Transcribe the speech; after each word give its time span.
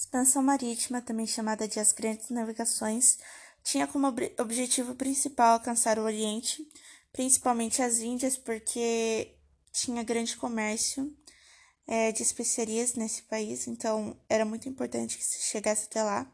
Expansão 0.00 0.42
marítima, 0.42 1.02
também 1.02 1.26
chamada 1.26 1.68
de 1.68 1.78
as 1.78 1.92
Grandes 1.92 2.30
Navegações, 2.30 3.18
tinha 3.62 3.86
como 3.86 4.06
ob 4.06 4.34
objetivo 4.38 4.94
principal 4.94 5.52
alcançar 5.52 5.98
o 5.98 6.04
Oriente, 6.04 6.66
principalmente 7.12 7.82
as 7.82 7.98
Índias, 7.98 8.34
porque 8.34 9.36
tinha 9.70 10.02
grande 10.02 10.38
comércio 10.38 11.14
é, 11.86 12.12
de 12.12 12.22
especiarias 12.22 12.94
nesse 12.94 13.24
país, 13.24 13.68
então 13.68 14.18
era 14.26 14.46
muito 14.46 14.70
importante 14.70 15.18
que 15.18 15.24
se 15.24 15.42
chegasse 15.42 15.84
até 15.84 16.02
lá. 16.02 16.26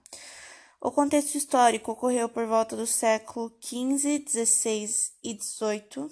O 0.80 0.92
contexto 0.92 1.34
histórico 1.34 1.90
ocorreu 1.90 2.28
por 2.28 2.46
volta 2.46 2.76
do 2.76 2.86
século 2.86 3.52
XV, 3.60 4.24
XVI 4.28 5.10
e 5.24 5.36
XVIII, 5.42 6.08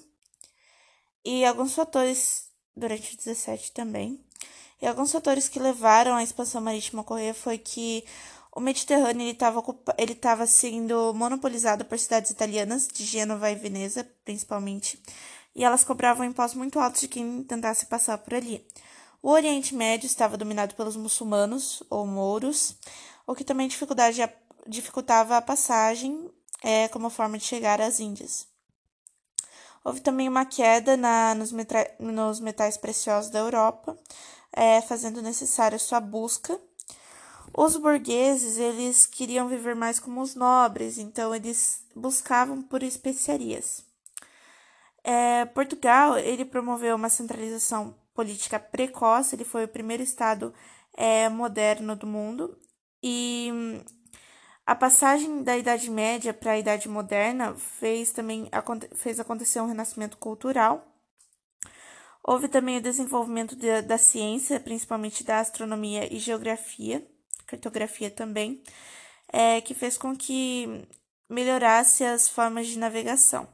e 1.25 1.45
alguns 1.45 1.73
fatores 1.73 2.49
durante 2.77 3.17
o 3.17 3.23
XVII 3.23 3.71
também. 3.73 4.24
E 4.85 4.87
alguns 4.87 5.11
fatores 5.11 5.49
que 5.49 5.59
levaram 5.59 6.15
a 6.15 6.23
expansão 6.23 6.61
marítima 6.61 7.01
a 7.01 7.05
ocorrer 7.05 7.33
foi 7.33 7.57
que 7.57 8.05
o 8.53 8.61
Mediterrâneo 8.61 9.31
estava 9.31 9.65
ele 9.97 10.13
estava 10.13 10.47
sendo 10.47 11.15
monopolizado 11.15 11.87
por 11.87 11.99
cidades 11.99 12.31
italianas, 12.31 12.87
de 12.87 13.03
Gênova 13.03 13.51
e 13.51 13.55
Veneza, 13.55 14.07
principalmente, 14.27 15.03
e 15.55 15.65
elas 15.65 15.85
cobravam 15.85 16.27
impostos 16.27 16.59
muito 16.59 16.79
altos 16.79 17.01
de 17.01 17.09
quem 17.09 17.43
tentasse 17.45 17.87
passar 17.87 18.19
por 18.19 18.35
ali. 18.35 18.63
O 19.23 19.31
Oriente 19.31 19.75
Médio 19.75 20.07
estava 20.07 20.37
dominado 20.37 20.75
pelos 20.75 20.97
muçulmanos 20.97 21.83
ou 21.89 22.07
mouros, 22.07 22.77
o 23.27 23.35
que 23.35 23.43
também 23.43 23.71
dificultava 24.67 25.39
a 25.39 25.41
passagem 25.41 26.31
é, 26.63 26.89
como 26.89 27.09
forma 27.09 27.39
de 27.39 27.45
chegar 27.45 27.81
às 27.81 28.01
Índias. 28.01 28.54
Houve 29.85 30.01
também 30.01 30.29
uma 30.29 30.47
queda 30.47 30.97
na, 30.97 31.35
nos, 31.35 31.53
nos 31.99 32.41
metais 32.41 32.79
preciosos 32.79 33.31
da 33.31 33.39
Europa, 33.39 33.97
é, 34.51 34.81
fazendo 34.81 35.21
necessária 35.21 35.79
sua 35.79 36.01
busca. 36.01 36.59
Os 37.57 37.77
burgueses 37.77 38.57
eles 38.57 39.05
queriam 39.05 39.47
viver 39.47 39.77
mais 39.77 40.01
como 40.01 40.23
os 40.23 40.35
nobres, 40.35 40.97
então 40.97 41.35
eles 41.35 41.85
buscavam 41.95 42.63
por 42.63 42.83
especiarias. 42.83 43.85
É, 45.05 45.45
Portugal 45.45 46.17
ele 46.19 46.47
promoveu 46.47 46.97
uma 46.97 47.11
centralização 47.11 47.95
política 48.15 48.59
precoce, 48.59 49.37
ele 49.37 49.45
foi 49.45 49.65
o 49.65 49.69
primeiro 49.69 50.03
estado 50.03 50.55
é, 50.97 51.29
moderno 51.29 51.95
do 51.95 52.07
mundo 52.07 52.59
e 53.03 53.53
a 54.67 54.75
passagem 54.75 55.43
da 55.43 55.57
Idade 55.57 55.91
Média 55.91 56.33
para 56.33 56.53
a 56.53 56.59
Idade 56.59 56.89
Moderna 56.89 57.55
fez 57.55 58.13
também 58.13 58.49
fez 58.95 59.21
acontecer 59.21 59.61
um 59.61 59.67
renascimento 59.67 60.17
cultural 60.17 60.95
Houve 62.27 62.49
também 62.49 62.79
o 62.79 62.81
desenvolvimento 62.81 63.55
de, 63.55 63.83
da 63.83 63.99
ciência, 63.99 64.59
principalmente 64.59 65.23
da 65.23 65.41
astronomia 65.41 66.11
e 66.11 66.19
geografia, 66.19 67.07
cartografia 67.47 68.11
também, 68.11 68.63
é, 69.31 69.61
que 69.61 69.75
fez 69.75 69.99
com 69.99 70.17
que 70.17 70.89
melhorasse 71.29 72.03
as 72.03 72.27
formas 72.27 72.67
de 72.67 72.79
navegação. 72.79 73.47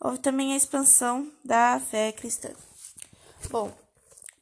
Houve 0.00 0.18
também 0.18 0.52
a 0.52 0.56
expansão 0.56 1.30
da 1.44 1.78
fé 1.78 2.10
cristã. 2.10 2.50
Bom, 3.48 3.72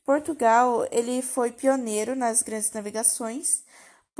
Portugal 0.02 0.88
ele 0.90 1.20
foi 1.20 1.52
pioneiro 1.52 2.16
nas 2.16 2.40
grandes 2.40 2.72
navegações 2.72 3.62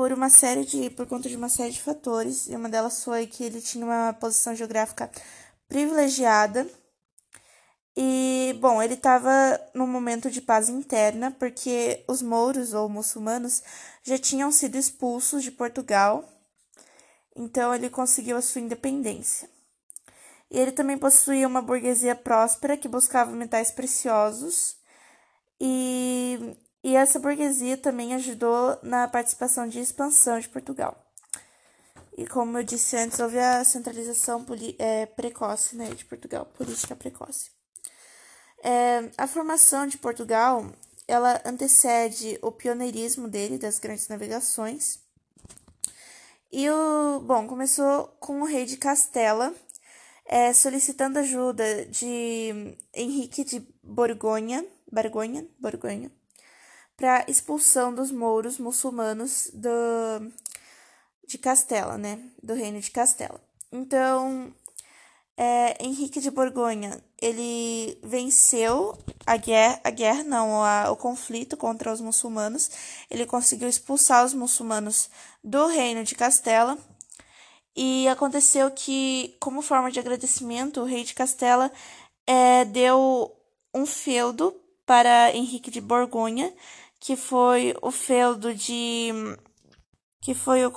por 0.01 0.15
uma 0.15 0.31
série 0.31 0.65
de 0.65 0.89
por 0.89 1.07
conta 1.07 1.29
de 1.29 1.37
uma 1.37 1.51
série 1.51 1.73
de 1.73 1.83
fatores 1.83 2.47
e 2.49 2.57
uma 2.57 2.71
delas 2.71 3.05
foi 3.05 3.27
que 3.27 3.45
ele 3.45 3.61
tinha 3.61 3.85
uma 3.85 4.15
posição 4.15 4.57
geográfica 4.57 5.11
privilegiada. 5.69 6.67
E, 7.95 8.57
bom, 8.63 8.83
ele 8.83 8.95
estava 8.95 9.31
num 9.75 9.87
momento 9.87 10.31
de 10.31 10.41
paz 10.41 10.71
interna, 10.71 11.31
porque 11.33 12.03
os 12.09 12.23
mouros 12.23 12.73
ou 12.73 12.89
muçulmanos 12.89 13.63
já 14.03 14.17
tinham 14.17 14.51
sido 14.51 14.79
expulsos 14.79 15.43
de 15.43 15.51
Portugal, 15.51 16.27
então 17.37 17.75
ele 17.75 17.91
conseguiu 17.91 18.39
a 18.39 18.41
sua 18.41 18.63
independência. 18.63 19.51
E 20.51 20.59
ele 20.59 20.73
também 20.73 20.97
possuía 20.97 21.47
uma 21.47 21.61
burguesia 21.61 22.17
próspera 22.17 22.75
que 22.75 22.89
buscava 22.89 23.33
metais 23.33 23.71
preciosos, 23.71 24.77
e, 25.61 26.57
e 26.83 26.97
essa 26.97 27.19
burguesia 27.19 27.77
também 27.77 28.15
ajudou 28.15 28.79
na 28.83 29.07
participação 29.07 29.69
de 29.69 29.81
expansão 29.81 30.39
de 30.39 30.49
Portugal. 30.49 30.97
E 32.17 32.27
como 32.27 32.59
eu 32.59 32.63
disse 32.63 32.97
antes, 32.97 33.19
houve 33.21 33.39
a 33.39 33.65
centralização 33.65 34.45
é, 34.79 35.07
precoce 35.07 35.77
né, 35.77 35.91
de 35.91 36.05
Portugal, 36.05 36.47
política 36.47 36.97
precoce. 36.97 37.51
É, 38.63 39.11
a 39.17 39.27
formação 39.27 39.87
de 39.87 39.97
Portugal 39.97 40.71
ela 41.11 41.41
antecede 41.45 42.39
o 42.41 42.53
pioneirismo 42.53 43.27
dele 43.27 43.59
das 43.59 43.79
grandes 43.79 44.07
navegações. 44.09 45.01
E 46.53 46.69
o 46.71 47.21
bom 47.21 47.47
começou 47.47 48.09
com 48.21 48.43
o 48.43 48.45
rei 48.45 48.65
de 48.65 48.77
Castela 48.77 49.53
é, 50.25 50.53
solicitando 50.53 51.19
ajuda 51.19 51.87
de 51.87 52.77
Henrique 52.95 53.45
de 53.45 53.67
Borgonha, 53.83 54.65
Borgonha, 54.91 55.47
Borgonha, 55.59 56.13
para 57.01 57.25
expulsão 57.27 57.95
dos 57.95 58.13
mouros 58.13 58.59
muçulmanos 58.59 59.51
do 59.55 60.31
de 61.27 61.39
Castela, 61.39 61.97
né, 61.97 62.21
do 62.43 62.53
reino 62.53 62.79
de 62.79 62.91
Castela. 62.91 63.41
Então 63.73 64.53
é, 65.35 65.83
Henrique 65.83 66.21
de 66.21 66.31
Borgonha, 66.31 67.03
ele 67.19 67.99
venceu 68.03 68.99
a 69.25 69.39
guerra, 69.39 69.81
a 69.83 69.89
guerra 69.89 70.23
não, 70.25 70.63
a, 70.63 70.91
o 70.91 70.97
conflito 70.97 71.57
contra 71.57 71.91
os 71.91 72.03
muçulmanos. 72.03 72.71
Ele 73.11 73.25
conseguiu 73.25 73.67
expulsar 73.67 74.23
os 74.23 74.35
muçulmanos 74.35 75.09
do 75.43 75.69
reino 75.69 76.05
de 76.05 76.15
Castela. 76.15 76.77
E 77.75 78.07
aconteceu 78.09 78.71
que, 78.71 79.35
como 79.41 79.63
forma 79.63 79.91
de 79.91 79.99
agradecimento, 79.99 80.83
o 80.83 80.85
rei 80.85 81.05
de 81.05 81.15
Castela 81.15 81.73
é, 82.27 82.67
deu 82.67 83.35
um 83.73 83.87
feudo 83.87 84.55
para 84.85 85.35
Henrique 85.35 85.71
de 85.71 85.81
Borgonha, 85.81 86.53
que 87.01 87.17
foi 87.17 87.75
o 87.81 87.91
feudo 87.91 88.55
de 88.55 89.11
que 90.21 90.35
foi 90.35 90.65
o 90.67 90.73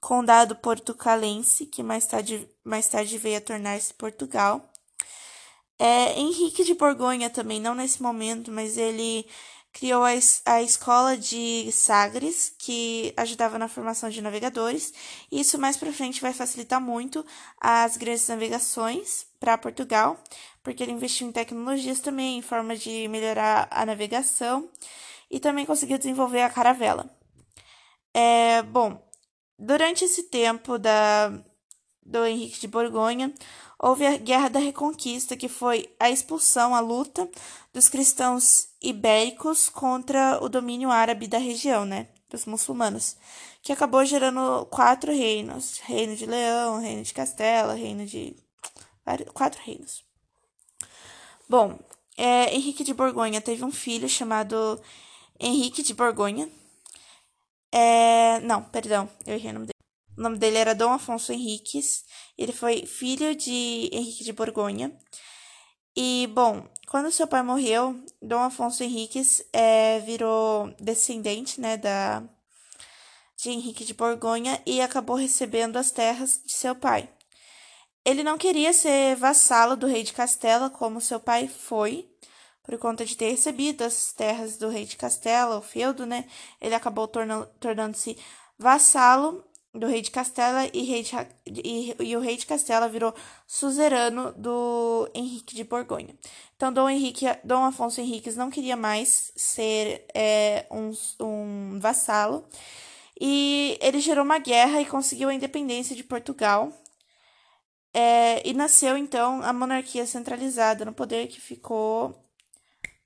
condado 0.00 0.56
portucalense, 0.56 1.66
que 1.66 1.82
mais 1.82 2.04
tarde, 2.04 2.48
mais 2.64 2.88
tarde 2.88 3.16
veio 3.16 3.38
a 3.38 3.40
tornar-se 3.40 3.94
Portugal. 3.94 4.68
É, 5.78 6.18
Henrique 6.18 6.64
de 6.64 6.74
Borgonha 6.74 7.30
também, 7.30 7.60
não 7.60 7.74
nesse 7.74 8.02
momento, 8.02 8.50
mas 8.50 8.76
ele 8.76 9.26
criou 9.72 10.04
a, 10.04 10.10
a 10.46 10.62
escola 10.62 11.16
de 11.16 11.70
Sagres, 11.72 12.52
que 12.58 13.14
ajudava 13.16 13.58
na 13.58 13.68
formação 13.68 14.10
de 14.10 14.20
navegadores. 14.20 14.92
Isso 15.30 15.58
mais 15.58 15.76
para 15.76 15.92
frente 15.92 16.20
vai 16.20 16.32
facilitar 16.32 16.80
muito 16.80 17.24
as 17.60 17.96
grandes 17.96 18.28
navegações 18.28 19.26
para 19.40 19.56
Portugal, 19.56 20.22
porque 20.62 20.82
ele 20.82 20.92
investiu 20.92 21.26
em 21.26 21.32
tecnologias 21.32 22.00
também, 22.00 22.38
em 22.38 22.42
forma 22.42 22.76
de 22.76 23.08
melhorar 23.08 23.66
a 23.70 23.86
navegação, 23.86 24.68
e 25.32 25.40
também 25.40 25.66
conseguiu 25.66 25.98
desenvolver 25.98 26.42
a 26.42 26.50
caravela. 26.50 27.10
É, 28.14 28.62
bom, 28.62 29.02
Durante 29.64 30.04
esse 30.04 30.24
tempo 30.24 30.76
da, 30.76 31.28
do 32.04 32.26
Henrique 32.26 32.58
de 32.58 32.66
Borgonha, 32.66 33.32
houve 33.78 34.04
a 34.04 34.16
Guerra 34.16 34.48
da 34.48 34.58
Reconquista, 34.58 35.36
que 35.36 35.48
foi 35.48 35.88
a 36.00 36.10
expulsão, 36.10 36.74
a 36.74 36.80
luta 36.80 37.30
dos 37.72 37.88
cristãos 37.88 38.70
ibéricos 38.82 39.68
contra 39.68 40.42
o 40.42 40.48
domínio 40.48 40.90
árabe 40.90 41.28
da 41.28 41.38
região, 41.38 41.84
né, 41.84 42.08
dos 42.28 42.44
muçulmanos, 42.44 43.16
que 43.62 43.72
acabou 43.72 44.04
gerando 44.04 44.66
quatro 44.66 45.12
reinos: 45.12 45.78
Reino 45.78 46.16
de 46.16 46.26
Leão, 46.26 46.80
Reino 46.80 47.04
de 47.04 47.14
Castela, 47.14 47.74
Reino 47.74 48.04
de 48.04 48.34
quatro 49.32 49.60
reinos. 49.62 50.04
Bom, 51.48 51.78
é, 52.16 52.52
Henrique 52.52 52.82
de 52.82 52.92
Borgonha 52.92 53.40
teve 53.40 53.64
um 53.64 53.70
filho 53.70 54.08
chamado 54.08 54.82
Henrique 55.40 55.82
de 55.82 55.94
Borgonha, 55.94 56.48
é... 57.72 58.38
Não, 58.40 58.62
perdão, 58.62 59.08
eu 59.26 59.34
errei 59.34 59.50
o 59.50 59.54
nome 59.54 59.66
dele. 59.66 59.72
O 60.16 60.22
nome 60.22 60.38
dele 60.38 60.58
era 60.58 60.74
Dom 60.74 60.92
Afonso 60.92 61.32
Henriques. 61.32 62.04
Ele 62.36 62.52
foi 62.52 62.84
filho 62.86 63.34
de 63.34 63.88
Henrique 63.92 64.24
de 64.24 64.32
Borgonha. 64.32 64.96
E, 65.96 66.28
bom, 66.34 66.66
quando 66.88 67.10
seu 67.10 67.26
pai 67.26 67.42
morreu, 67.42 67.98
Dom 68.20 68.40
Afonso 68.40 68.82
Henriques 68.82 69.42
é, 69.52 70.00
virou 70.00 70.74
descendente, 70.78 71.60
né, 71.60 71.76
da, 71.76 72.22
de 73.36 73.50
Henrique 73.50 73.84
de 73.84 73.94
Borgonha 73.94 74.60
e 74.64 74.80
acabou 74.80 75.16
recebendo 75.16 75.76
as 75.76 75.90
terras 75.90 76.40
de 76.44 76.52
seu 76.52 76.74
pai. 76.74 77.10
Ele 78.04 78.22
não 78.22 78.36
queria 78.36 78.72
ser 78.72 79.16
vassalo 79.16 79.76
do 79.76 79.86
rei 79.86 80.02
de 80.02 80.12
Castela, 80.12 80.68
como 80.68 81.00
seu 81.00 81.20
pai 81.20 81.46
foi, 81.46 82.11
por 82.62 82.78
conta 82.78 83.04
de 83.04 83.16
ter 83.16 83.30
recebido 83.30 83.82
as 83.82 84.12
terras 84.12 84.56
do 84.56 84.68
rei 84.68 84.84
de 84.84 84.96
Castela, 84.96 85.58
o 85.58 85.62
feudo, 85.62 86.06
né? 86.06 86.26
Ele 86.60 86.74
acabou 86.74 87.08
tornando-se 87.08 88.16
vassalo 88.58 89.44
do 89.74 89.86
rei 89.86 90.02
de 90.02 90.10
Castela 90.10 90.68
e, 90.72 90.82
rei 90.82 91.02
de, 91.02 91.12
e, 91.46 91.96
e, 91.98 92.16
o 92.16 92.20
rei 92.20 92.36
de 92.36 92.44
Castela 92.44 92.88
virou 92.88 93.14
suzerano 93.46 94.32
do 94.32 95.08
Henrique 95.14 95.54
de 95.54 95.64
Borgonha. 95.64 96.14
Então, 96.56 96.72
Dom, 96.72 96.88
Henrique, 96.88 97.24
Dom 97.42 97.64
Afonso 97.64 98.00
Henriques 98.00 98.36
não 98.36 98.50
queria 98.50 98.76
mais 98.76 99.32
ser 99.34 100.04
é, 100.14 100.66
um, 100.70 100.92
um 101.20 101.80
vassalo 101.80 102.46
E 103.20 103.78
ele 103.80 104.00
gerou 104.00 104.24
uma 104.24 104.38
guerra 104.38 104.80
e 104.80 104.86
conseguiu 104.86 105.28
a 105.30 105.34
independência 105.34 105.96
de 105.96 106.04
Portugal. 106.04 106.72
É, 107.94 108.46
e 108.48 108.54
nasceu 108.54 108.96
então 108.96 109.42
a 109.42 109.52
monarquia 109.52 110.06
centralizada 110.06 110.84
no 110.84 110.94
poder 110.94 111.28
que 111.28 111.40
ficou 111.40 112.21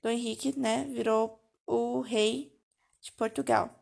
Dom 0.01 0.09
Henrique, 0.09 0.57
né? 0.57 0.85
Virou 0.85 1.39
o 1.65 2.01
rei 2.01 2.53
de 3.01 3.11
Portugal. 3.11 3.73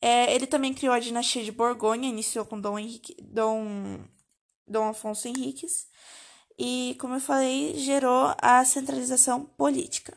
É, 0.00 0.34
ele 0.34 0.46
também 0.46 0.74
criou 0.74 0.94
a 0.94 1.00
dinastia 1.00 1.42
de 1.42 1.50
Borgonha, 1.50 2.08
iniciou 2.08 2.44
com 2.44 2.60
Dom 2.60 2.78
Henrique, 2.78 3.16
Dom, 3.22 4.00
Dom 4.66 4.88
Afonso 4.88 5.26
Henriques, 5.26 5.88
e, 6.58 6.96
como 7.00 7.14
eu 7.14 7.20
falei, 7.20 7.74
gerou 7.78 8.34
a 8.40 8.64
centralização 8.64 9.44
política. 9.44 10.16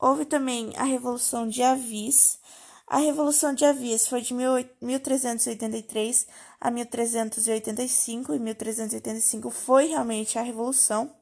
Houve 0.00 0.24
também 0.24 0.72
a 0.76 0.84
Revolução 0.84 1.48
de 1.48 1.62
Avis. 1.62 2.38
A 2.86 2.98
Revolução 2.98 3.52
de 3.52 3.64
Avis 3.64 4.08
foi 4.08 4.20
de 4.20 4.32
1383 4.34 6.26
a 6.60 6.70
1385, 6.70 8.34
e 8.34 8.38
1385 8.38 9.50
foi 9.50 9.86
realmente 9.86 10.38
a 10.38 10.42
Revolução. 10.42 11.14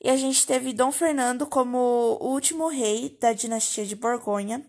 E 0.00 0.08
a 0.10 0.16
gente 0.16 0.46
teve 0.46 0.72
Dom 0.72 0.92
Fernando 0.92 1.46
como 1.46 1.78
o 2.20 2.28
último 2.32 2.68
rei 2.68 3.16
da 3.20 3.32
dinastia 3.32 3.84
de 3.84 3.96
Borgonha. 3.96 4.64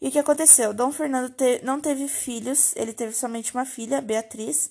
E 0.00 0.08
o 0.08 0.10
que 0.10 0.18
aconteceu? 0.18 0.74
Dom 0.74 0.92
Fernando 0.92 1.30
te 1.30 1.60
não 1.62 1.80
teve 1.80 2.08
filhos, 2.08 2.74
ele 2.76 2.92
teve 2.92 3.14
somente 3.14 3.54
uma 3.54 3.64
filha, 3.64 4.00
Beatriz, 4.00 4.70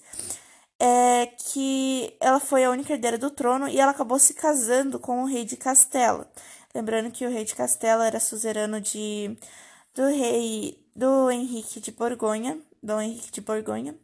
é, 0.80 1.28
que 1.28 2.16
ela 2.20 2.40
foi 2.40 2.64
a 2.64 2.70
única 2.72 2.94
herdeira 2.94 3.18
do 3.18 3.30
trono 3.30 3.68
e 3.68 3.80
ela 3.80 3.92
acabou 3.92 4.18
se 4.20 4.34
casando 4.34 5.00
com 5.00 5.24
o 5.24 5.26
rei 5.26 5.46
de 5.46 5.58
Castela. 5.58 6.32
Lembrando 6.74 7.12
que 7.12 7.26
o 7.26 7.30
rei 7.30 7.46
de 7.46 7.56
Castela 7.56 8.06
era 8.08 8.20
suzerano 8.20 8.80
de, 8.80 9.38
do 9.94 10.06
rei 10.08 10.84
do 10.96 11.30
Henrique 11.32 11.80
de 11.80 11.92
Borgonha, 11.92 12.60
Dom 12.82 13.02
Henrique 13.02 13.32
de 13.32 13.42
Borgonha. 13.42 13.96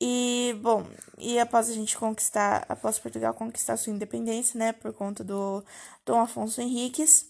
E, 0.00 0.56
bom, 0.60 0.84
e 1.18 1.38
após 1.38 1.68
a 1.68 1.72
gente 1.72 1.96
conquistar, 1.96 2.66
após 2.68 2.98
Portugal 2.98 3.32
conquistar 3.32 3.76
sua 3.76 3.92
independência, 3.92 4.58
né, 4.58 4.72
por 4.72 4.92
conta 4.92 5.22
do 5.22 5.64
Dom 6.04 6.20
Afonso 6.20 6.60
Henriques, 6.60 7.26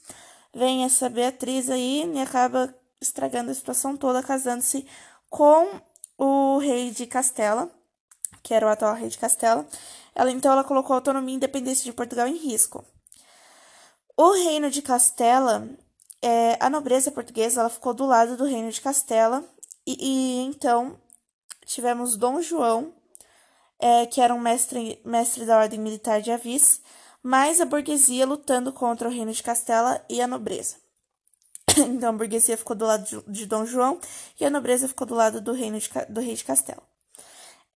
vem 0.55 0.84
essa 0.84 1.08
Beatriz 1.08 1.69
aí 1.69 2.11
e 2.12 2.20
acaba 2.20 2.75
estragando 3.00 3.50
a 3.50 3.55
situação 3.55 3.96
toda, 3.96 4.22
casando-se 4.22 4.87
com 5.28 5.81
o 6.16 6.58
rei 6.58 6.90
de 6.90 7.06
Castela, 7.06 7.70
que 8.43 8.55
era 8.55 8.66
o 8.66 8.69
atual 8.69 8.94
rei 8.94 9.08
de 9.08 9.19
Castela. 9.19 9.66
Ela 10.14 10.31
então 10.31 10.52
ela 10.52 10.64
colocou 10.64 10.94
a 10.94 10.99
autonomia 10.99 11.34
e 11.34 11.37
independência 11.37 11.84
de 11.84 11.93
Portugal 11.93 12.26
em 12.26 12.37
risco. 12.37 12.84
O 14.16 14.32
reino 14.32 14.70
de 14.70 14.81
Castela, 14.81 15.69
é, 16.22 16.56
a 16.61 16.70
nobreza 16.70 17.11
portuguesa, 17.11 17.61
ela 17.61 17.69
ficou 17.69 17.93
do 17.93 18.06
lado 18.06 18.37
do 18.37 18.44
reino 18.44 18.70
de 18.70 18.81
Castela 18.81 19.44
e, 19.87 19.96
e 20.00 20.40
então 20.46 20.96
tivemos 21.64 22.16
Dom 22.16 22.40
João, 22.40 22.93
é, 23.78 24.06
que 24.06 24.20
era 24.20 24.34
um 24.34 24.40
mestre, 24.40 25.00
mestre 25.05 25.44
da 25.44 25.58
ordem 25.58 25.78
militar 25.78 26.20
de 26.20 26.31
Avis, 26.31 26.81
mais 27.22 27.61
a 27.61 27.64
burguesia 27.64 28.26
lutando 28.26 28.72
contra 28.72 29.08
o 29.08 29.11
reino 29.11 29.32
de 29.32 29.43
Castela 29.43 30.05
e 30.08 30.20
a 30.20 30.26
nobreza. 30.26 30.76
Então 31.76 32.11
a 32.11 32.12
burguesia 32.12 32.56
ficou 32.56 32.76
do 32.76 32.84
lado 32.84 33.05
de, 33.05 33.32
de 33.32 33.46
Dom 33.46 33.66
João 33.66 33.99
e 34.38 34.44
a 34.44 34.50
nobreza 34.50 34.87
ficou 34.87 35.06
do 35.06 35.14
lado 35.14 35.40
do 35.40 35.52
reino 35.52 35.78
de, 35.78 35.88
do 36.08 36.20
rei 36.20 36.34
de 36.34 36.44
Castela. 36.44 36.82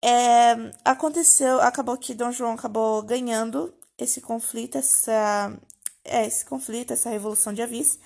É, 0.02 0.54
aconteceu, 0.84 1.60
acabou 1.60 1.96
que 1.96 2.14
Dom 2.14 2.30
João 2.30 2.52
acabou 2.52 3.02
ganhando 3.02 3.72
esse 3.98 4.20
conflito, 4.20 4.76
essa, 4.78 5.56
é, 6.04 6.26
esse 6.26 6.44
conflito, 6.44 6.92
essa 6.92 7.08
revolução 7.08 7.52
de 7.52 7.62
Avis, 7.62 7.98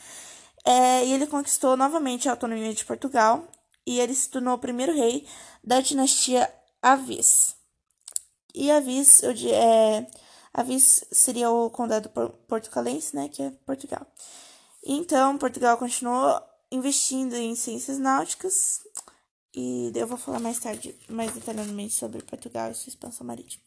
é, 0.65 1.05
e 1.05 1.12
ele 1.12 1.27
conquistou 1.27 1.77
novamente 1.77 2.29
a 2.29 2.32
autonomia 2.32 2.73
de 2.73 2.85
Portugal 2.85 3.47
e 3.87 4.00
ele 4.00 4.15
se 4.15 4.29
tornou 4.29 4.55
o 4.55 4.59
primeiro 4.59 4.94
rei 4.94 5.27
da 5.62 5.81
dinastia 5.81 6.53
Avis. 6.82 7.56
E 8.55 8.71
Avis, 8.71 9.23
eu, 9.23 9.32
é, 9.53 10.06
Avis 10.53 11.05
seria 11.12 11.50
o 11.50 11.71
condado 11.71 12.09
portucalense, 12.49 13.15
né, 13.15 13.29
que 13.29 13.43
é 13.43 13.50
Portugal. 13.65 14.06
Então, 14.85 15.38
Portugal 15.38 15.77
continuou 15.77 16.41
investindo 16.73 17.35
em 17.35 17.55
ciências 17.55 17.99
náuticas 17.99 18.81
e 19.55 19.91
eu 19.94 20.06
vou 20.06 20.17
falar 20.17 20.38
mais 20.38 20.59
tarde, 20.59 20.97
mais 21.09 21.32
detalhadamente 21.32 21.94
sobre 21.94 22.23
Portugal 22.23 22.71
e 22.71 22.75
sua 22.75 22.91
expansão 22.91 23.27
marítima. 23.27 23.62